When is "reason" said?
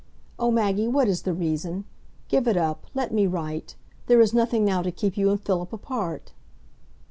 1.35-1.85